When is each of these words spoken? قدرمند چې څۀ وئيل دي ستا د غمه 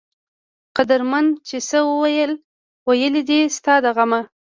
قدرمند 0.77 1.29
چې 1.47 1.57
څۀ 1.69 1.79
وئيل 2.87 3.15
دي 3.29 3.39
ستا 3.57 3.73
د 3.83 3.85
غمه 3.95 4.21